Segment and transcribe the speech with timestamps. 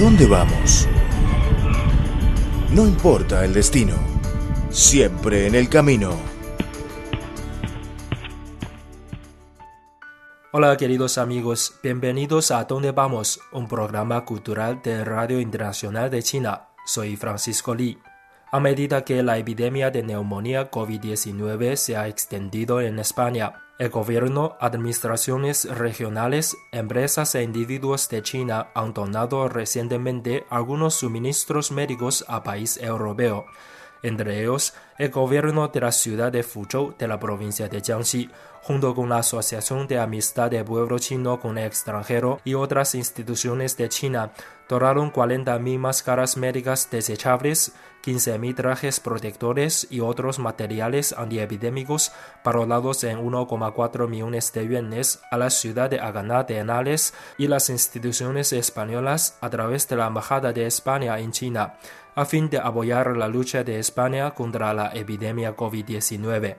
[0.00, 0.88] dónde vamos?
[2.72, 3.96] No importa el destino,
[4.70, 6.12] siempre en el camino.
[10.52, 16.68] Hola queridos amigos, bienvenidos a Dónde Vamos, un programa cultural de Radio Internacional de China.
[16.86, 17.98] Soy Francisco Li.
[18.52, 24.56] A medida que la epidemia de neumonía COVID-19 se ha extendido en España, el gobierno,
[24.58, 32.76] administraciones regionales, empresas e individuos de China han donado recientemente algunos suministros médicos a país
[32.78, 33.46] europeo
[34.02, 38.30] entre ellos el gobierno de la ciudad de Fuzhou de la provincia de Jiangxi,
[38.62, 43.76] junto con la Asociación de Amistad del Pueblo Chino con el extranjero y otras instituciones
[43.76, 44.32] de China,
[44.68, 47.72] donaron 40.000 máscaras médicas desechables,
[48.04, 52.12] 15.000 trajes protectores y otros materiales antiepidémicos
[52.44, 57.70] valorados en 1,4 millones de yuanes a la ciudad de Aganá de Henares y las
[57.70, 61.74] instituciones españolas a través de la Embajada de España en China
[62.20, 66.58] a fin de apoyar la lucha de España contra la epidemia COVID-19.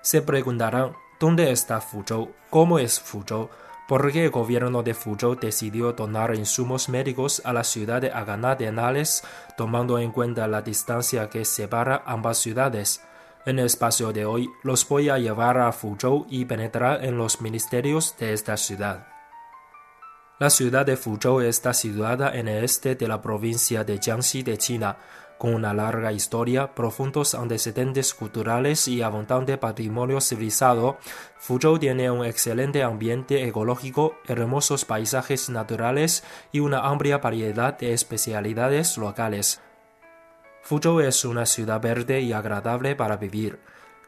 [0.00, 2.30] Se preguntarán, ¿dónde está Fuzhou?
[2.50, 3.48] ¿Cómo es Fuzhou?
[3.88, 8.54] ¿Por qué el gobierno de Fuzhou decidió donar insumos médicos a la ciudad de Aganá
[8.54, 9.24] de Nales,
[9.56, 13.02] tomando en cuenta la distancia que separa ambas ciudades?
[13.44, 17.40] En el espacio de hoy los voy a llevar a Fuzhou y penetrar en los
[17.40, 19.11] ministerios de esta ciudad.
[20.42, 24.58] La ciudad de Fuzhou está situada en el este de la provincia de Jiangxi de
[24.58, 24.96] China,
[25.38, 30.98] con una larga historia, profundos antecedentes culturales y abundante patrimonio civilizado.
[31.38, 38.98] Fuzhou tiene un excelente ambiente ecológico, hermosos paisajes naturales y una amplia variedad de especialidades
[38.98, 39.60] locales.
[40.64, 43.60] Fuzhou es una ciudad verde y agradable para vivir.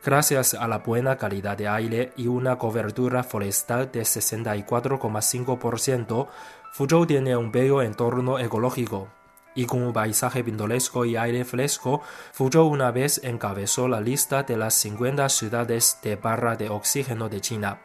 [0.05, 6.29] Gracias a la buena calidad de aire y una cobertura forestal de 64,5%,
[6.73, 9.09] Fuzhou tiene un bello entorno ecológico.
[9.55, 12.03] Y con un paisaje pintoresco y aire fresco,
[12.33, 17.41] Fuzhou una vez encabezó la lista de las 50 ciudades de barra de oxígeno de
[17.41, 17.81] China.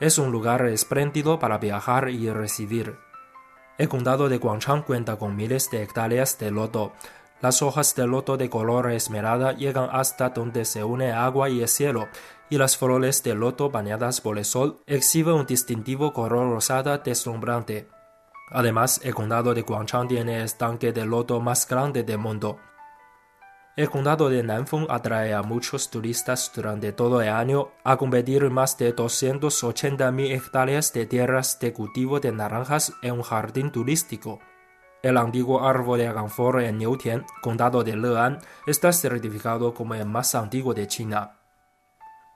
[0.00, 2.96] Es un lugar espléndido para viajar y residir.
[3.78, 6.92] El condado de Guangchang cuenta con miles de hectáreas de loto,
[7.40, 11.68] las hojas de loto de color esmeralda llegan hasta donde se une agua y el
[11.68, 12.08] cielo,
[12.48, 17.88] y las flores de loto bañadas por el sol exhiben un distintivo color rosada deslumbrante.
[18.50, 22.58] Además, el condado de Guangchang tiene el estanque de loto más grande del mundo.
[23.76, 28.78] El condado de Nanfeng atrae a muchos turistas durante todo el año a competir más
[28.78, 34.40] de 280.000 hectáreas de tierras de cultivo de naranjas en un jardín turístico.
[35.02, 40.34] El antiguo árbol de Aganfor en Niutian, condado de Lean, está certificado como el más
[40.34, 41.36] antiguo de China.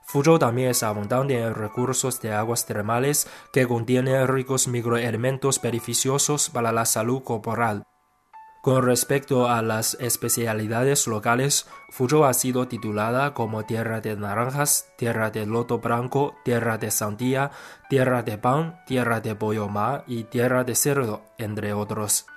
[0.03, 6.71] Fuzhou también es abundante en recursos de aguas termales que contienen ricos microelementos beneficiosos para
[6.71, 7.83] la salud corporal.
[8.61, 15.31] Con respecto a las especialidades locales, Fuzhou ha sido titulada como tierra de naranjas, tierra
[15.31, 17.51] de loto blanco, tierra de sandía,
[17.89, 22.27] tierra de pan, tierra de pollo mar y tierra de cerdo, entre otros.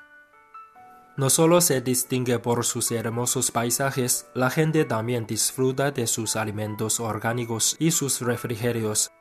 [1.17, 6.99] No solo se distingue por sus hermosos paisajes, la gente también disfruta de sus alimentos
[6.99, 9.13] orgánicos y sus refrigerios.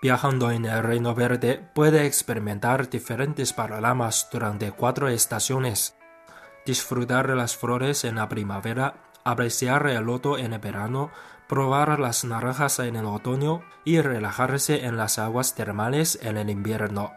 [0.00, 5.96] Viajando en el Reino Verde puede experimentar diferentes panoramas durante cuatro estaciones.
[6.64, 11.10] Disfrutar las flores en la primavera, apreciar el loto en el verano,
[11.48, 17.10] probar las naranjas en el otoño y relajarse en las aguas termales en el invierno.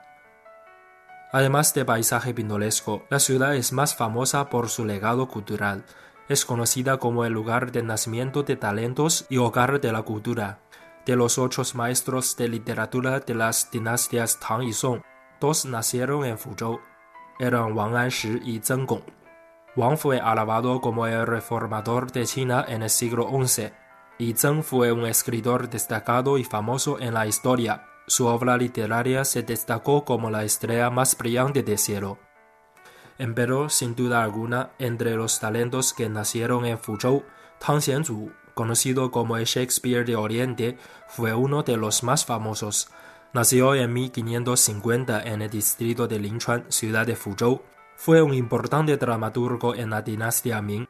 [1.32, 5.86] Además de paisaje pintoresco, la ciudad es más famosa por su legado cultural.
[6.28, 10.60] Es conocida como el lugar de nacimiento de talentos y hogar de la cultura.
[11.06, 15.02] De los ocho maestros de literatura de las dinastías Tang y Song,
[15.40, 16.80] dos nacieron en Fuzhou.
[17.40, 19.04] Eran Wang Anshi y Zheng Gong.
[19.76, 23.72] Wang fue alabado como el reformador de China en el siglo XI,
[24.20, 27.88] y Zheng fue un escritor destacado y famoso en la historia.
[28.08, 32.18] Su obra literaria se destacó como la estrella más brillante del cielo.
[33.18, 37.24] Empero, sin duda alguna, entre los talentos que nacieron en Fuzhou,
[37.60, 40.78] Tang Xianzu, conocido como el Shakespeare de Oriente,
[41.08, 42.90] fue uno de los más famosos.
[43.34, 47.62] Nació en 1550 en el distrito de Linchuan, ciudad de Fuzhou.
[47.96, 50.88] Fue un importante dramaturgo en la dinastía Ming.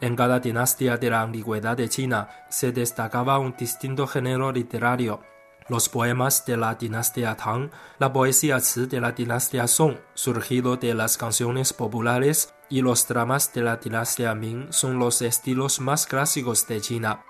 [0.00, 5.20] En cada dinastía de la antigüedad de China se destacaba un distinto género literario
[5.68, 10.94] los poemas de la dinastía Tang, la poesía Ci de la dinastía Song, surgido de
[10.94, 16.66] las canciones populares, y los dramas de la dinastía Ming son los estilos más clásicos
[16.66, 17.24] de China.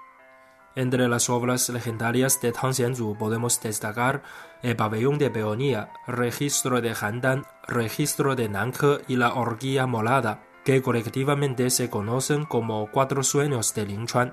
[0.74, 4.22] Entre las obras legendarias de Tang Xianzu podemos destacar
[4.62, 10.82] el pabellón de peonía, registro de Handan, registro de Nanke y la orgía molada, que
[10.82, 14.32] colectivamente se conocen como cuatro sueños de Lingchuan,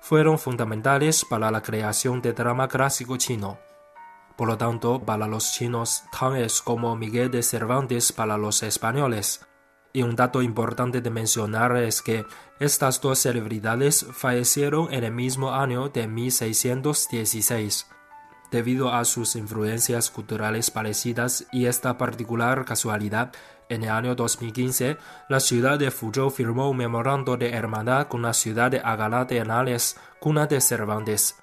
[0.00, 3.58] fueron fundamentales para la creación del drama clásico chino.
[4.36, 9.46] Por lo tanto, para los chinos, Tang es como Miguel de Cervantes para los españoles.
[9.92, 12.26] Y un dato importante de mencionar es que
[12.60, 17.86] estas dos celebridades fallecieron en el mismo año de 1616.
[18.50, 23.32] Debido a sus influencias culturales parecidas y esta particular casualidad,
[23.68, 24.96] en el año 2015,
[25.28, 29.38] la ciudad de Fuzhou firmó un memorando de hermandad con la ciudad de Agalá de
[29.38, 31.36] Henares, cuna de Cervantes.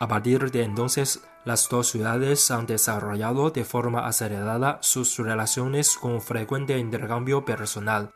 [0.00, 6.20] A partir de entonces, las dos ciudades han desarrollado de forma acelerada sus relaciones con
[6.20, 8.10] frecuente intercambio personal.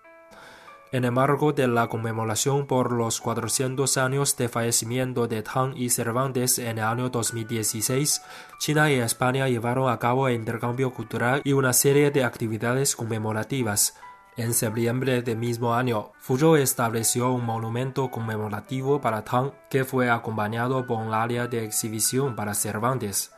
[0.92, 5.88] En el marco de la conmemoración por los 400 años de fallecimiento de Tang y
[5.88, 8.20] Cervantes en el año 2016,
[8.58, 13.96] China y España llevaron a cabo el intercambio cultural y una serie de actividades conmemorativas.
[14.36, 20.86] En septiembre del mismo año, Fuzhou estableció un monumento conmemorativo para Tang que fue acompañado
[20.86, 23.32] por un área de exhibición para Cervantes.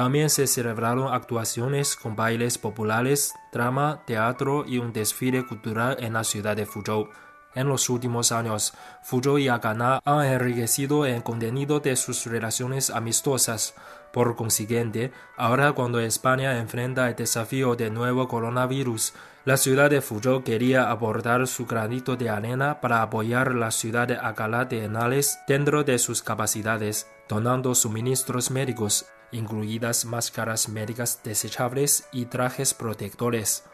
[0.00, 6.24] También se celebraron actuaciones con bailes populares, drama, teatro y un desfile cultural en la
[6.24, 7.10] ciudad de Fuzhou.
[7.54, 13.74] En los últimos años, Fuzhou y Akana han enriquecido el contenido de sus relaciones amistosas.
[14.10, 19.12] Por consiguiente, ahora cuando España enfrenta el desafío del nuevo coronavirus,
[19.44, 24.16] la ciudad de Fuzhou quería aportar su granito de arena para apoyar la ciudad de
[24.16, 32.26] Alcalá de Henares dentro de sus capacidades, donando suministros médicos, incluidas máscaras médicas desechables y
[32.26, 33.64] trajes protectores.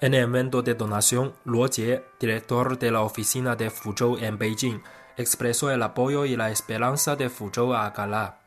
[0.00, 4.82] En el evento de donación, Luo Jie, director de la oficina de Fuzhou en Beijing,
[5.16, 8.40] expresó el apoyo y la esperanza de Fuzhou a Alcalá.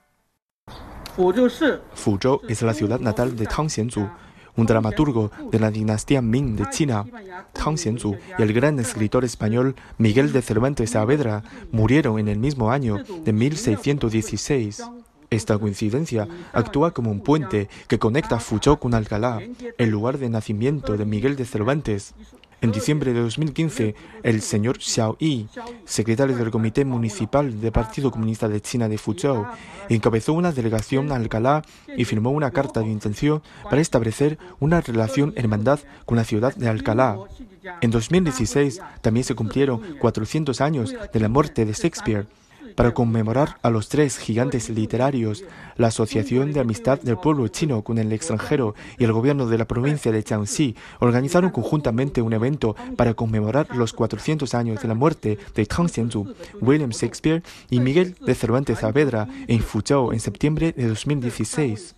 [1.95, 4.07] Fuzhou es la ciudad natal de Tang Xianzu,
[4.55, 7.05] un dramaturgo de la dinastía Ming de China.
[7.53, 12.71] Tang Xianzu y el gran escritor español Miguel de Cervantes Saavedra murieron en el mismo
[12.71, 14.83] año de 1616.
[15.29, 19.41] Esta coincidencia actúa como un puente que conecta Fuzhou con Alcalá,
[19.77, 22.13] el lugar de nacimiento de Miguel de Cervantes.
[22.61, 23.93] En diciembre de 2015,
[24.23, 25.47] el señor Xiao Yi,
[25.85, 29.45] secretario del Comité Municipal del Partido Comunista de China de Fuzhou,
[29.89, 31.61] encabezó una delegación a Alcalá
[31.95, 36.69] y firmó una carta de intención para establecer una relación hermandad con la ciudad de
[36.69, 37.17] Alcalá.
[37.81, 42.27] En 2016 también se cumplieron 400 años de la muerte de Shakespeare
[42.77, 45.43] para conmemorar a los tres gigantes literarios,
[45.77, 49.65] la Asociación de Amistad del Pueblo Chino con el extranjero y el gobierno de la
[49.65, 55.39] provincia de Jiangxi organizaron conjuntamente un evento para conmemorar los 400 años de la muerte
[55.55, 57.41] de Tang Xianzu, William Shakespeare
[57.71, 61.96] y Miguel de Cervantes Saavedra en Fuzhou en septiembre de 2016.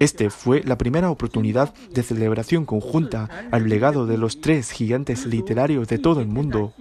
[0.00, 5.88] Este fue la primera oportunidad de celebración conjunta al legado de los tres gigantes literarios
[5.88, 6.72] de todo el mundo.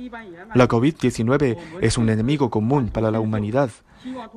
[0.54, 3.70] La COVID-19 es un enemigo común para la humanidad.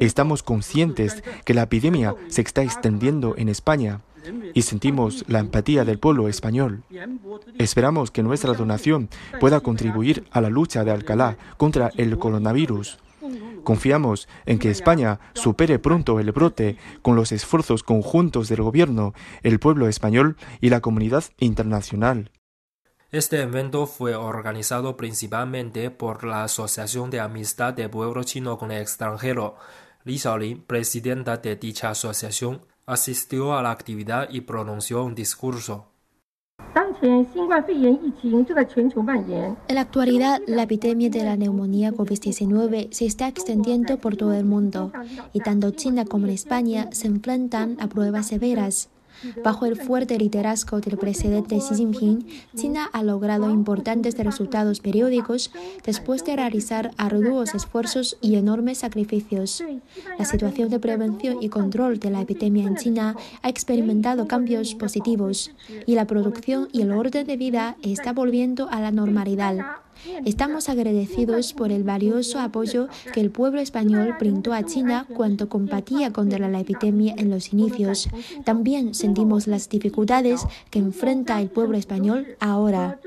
[0.00, 4.00] Estamos conscientes que la epidemia se está extendiendo en España
[4.55, 6.82] y sentimos la empatía del pueblo español.
[7.59, 12.99] Esperamos que nuestra donación pueda contribuir a la lucha de Alcalá contra el coronavirus.
[13.64, 19.58] Confiamos en que España supere pronto el brote con los esfuerzos conjuntos del gobierno, el
[19.58, 22.31] pueblo español y la comunidad internacional.
[23.12, 28.81] Este evento fue organizado principalmente por la Asociación de Amistad del Pueblo Chino con el
[28.81, 29.56] extranjero.
[30.05, 35.90] Li Xiaolin, presidenta de dicha asociación, asistió a la actividad y pronunció un discurso.
[39.69, 44.44] En la actualidad, la epidemia de la neumonía COVID-19 se está extendiendo por todo el
[44.44, 44.93] mundo
[45.32, 48.88] y tanto China como España se enfrentan a pruebas severas.
[49.44, 55.50] Bajo el fuerte liderazgo del presidente Xi Jinping, China ha logrado importantes resultados periódicos
[55.84, 59.62] después de realizar arduos esfuerzos y enormes sacrificios.
[60.19, 65.53] La situación de prevención y control de la epidemia en China ha experimentado cambios positivos
[65.86, 69.81] y la producción y el orden de vida está volviendo a la normalidad.
[70.24, 76.12] Estamos agradecidos por el valioso apoyo que el pueblo español brindó a China cuando combatía
[76.12, 78.08] contra la epidemia en los inicios.
[78.44, 80.40] También sentimos las dificultades
[80.70, 82.98] que enfrenta el pueblo español ahora.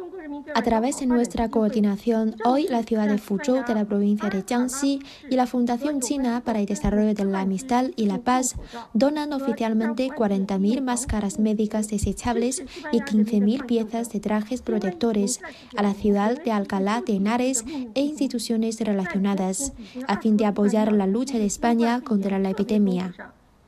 [0.56, 5.00] A través de nuestra coordinación, hoy la ciudad de Fuzhou de la provincia de Jiangxi
[5.30, 8.56] y la Fundación China para el Desarrollo de la Amistad y la Paz
[8.94, 15.40] donan oficialmente 40.000 máscaras médicas desechables y 15.000 piezas de trajes protectores
[15.76, 17.64] a la ciudad de Alcalá de Henares
[17.94, 19.74] e instituciones relacionadas,
[20.08, 23.14] a fin de apoyar la lucha de España contra la epidemia.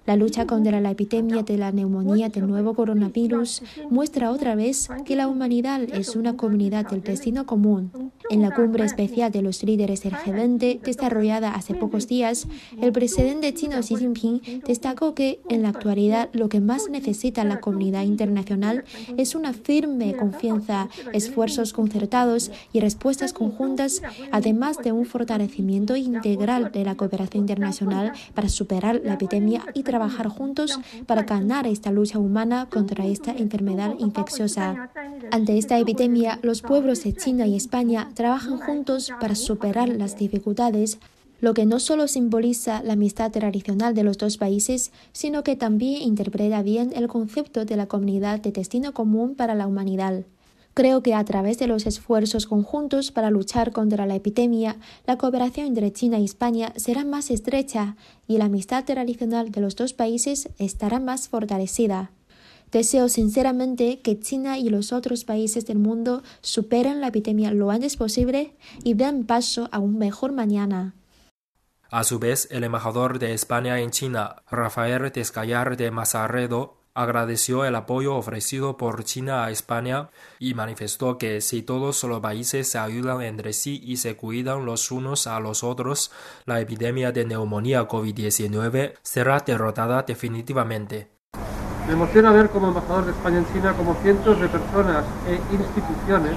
[0.06, 5.16] La lucha contra la epidemia de la neumonía del nuevo coronavirus muestra otra vez que
[5.16, 7.92] la humanidad es una comunidad del destino común.
[8.30, 12.48] En la cumbre especial de los líderes del G20, desarrollada hace pocos días,
[12.82, 17.60] el presidente chino Xi Jinping destacó que en la actualidad lo que más necesita la
[17.60, 18.84] comunidad internacional
[19.18, 24.02] es una firme confianza, esfuerzos concertados y respuestas conjuntas,
[24.32, 30.30] además de un fortalecimiento integral de la cooperación internacional para superar la epidemia y trabajar
[30.30, 34.90] juntos para ganar esta lucha humana contra esta enfermedad infecciosa.
[35.32, 40.98] Ante esta epidemia, los pueblos de China y España trabajan juntos para superar las dificultades
[41.42, 46.02] lo que no solo simboliza la amistad tradicional de los dos países, sino que también
[46.02, 50.24] interpreta bien el concepto de la comunidad de destino común para la humanidad.
[50.74, 54.76] Creo que a través de los esfuerzos conjuntos para luchar contra la epidemia,
[55.08, 57.96] la cooperación entre China y España será más estrecha
[58.28, 62.12] y la amistad tradicional de los dos países estará más fortalecida.
[62.72, 67.96] Deseo sinceramente que China y los otros países del mundo superen la epidemia lo antes
[67.96, 70.94] posible y den paso a un mejor mañana.
[71.92, 77.76] A su vez, el embajador de España en China, Rafael Descallar de Mazarredo, agradeció el
[77.76, 83.22] apoyo ofrecido por China a España y manifestó que si todos los países se ayudan
[83.22, 86.12] entre sí y se cuidan los unos a los otros,
[86.46, 91.15] la epidemia de neumonía COVID-19 será derrotada definitivamente.
[91.88, 96.34] Me emociona ver como embajador de España en China como cientos de personas e instituciones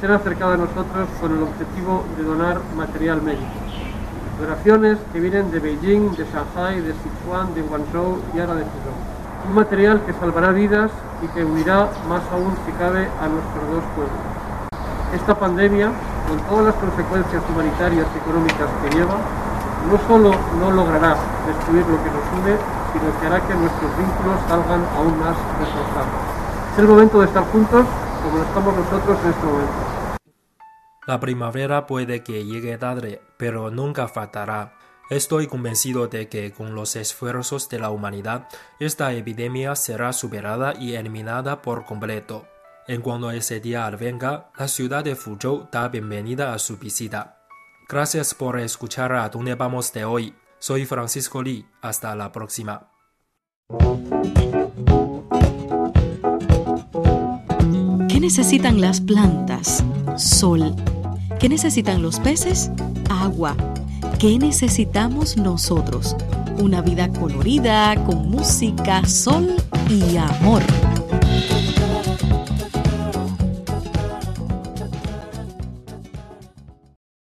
[0.00, 3.46] se han acercado a nosotros con el objetivo de donar material médico.
[4.38, 9.16] Donaciones que vienen de Beijing, de Shanghai, de Sichuan, de Guangzhou y ahora de Fuzhou
[9.48, 10.90] un material que salvará vidas
[11.22, 14.22] y que unirá más aún si cabe a nuestros dos pueblos.
[15.14, 15.90] Esta pandemia,
[16.28, 19.16] con todas las consecuencias humanitarias y económicas que lleva,
[19.86, 21.16] no solo no logrará
[21.46, 22.54] destruir lo que nos une,
[23.20, 26.72] que hará que nuestros vínculos salgan aún más reforzados.
[26.72, 27.86] Es el momento de estar juntos
[28.22, 29.72] como estamos nosotros en este momento.
[31.06, 34.74] La primavera puede que llegue tarde, pero nunca faltará.
[35.08, 38.48] Estoy convencido de que con los esfuerzos de la humanidad,
[38.80, 42.46] esta epidemia será superada y eliminada por completo.
[42.88, 47.38] En cuanto ese día venga, la ciudad de Fuzhou da bienvenida a su visita.
[47.88, 50.34] Gracias por escuchar a Dónde vamos de hoy.
[50.58, 51.66] Soy Francisco Lee.
[51.82, 52.90] Hasta la próxima.
[58.08, 59.84] ¿Qué necesitan las plantas?
[60.16, 60.74] Sol.
[61.38, 62.70] ¿Qué necesitan los peces?
[63.10, 63.56] Agua.
[64.18, 66.16] ¿Qué necesitamos nosotros?
[66.58, 69.54] Una vida colorida, con música, sol
[69.90, 70.62] y amor.